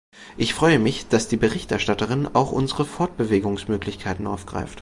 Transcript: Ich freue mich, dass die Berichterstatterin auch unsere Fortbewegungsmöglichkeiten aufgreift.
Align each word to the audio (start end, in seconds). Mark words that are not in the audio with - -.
Ich 0.35 0.55
freue 0.55 0.79
mich, 0.79 1.09
dass 1.09 1.27
die 1.27 1.37
Berichterstatterin 1.37 2.25
auch 2.33 2.51
unsere 2.51 2.85
Fortbewegungsmöglichkeiten 2.85 4.25
aufgreift. 4.25 4.79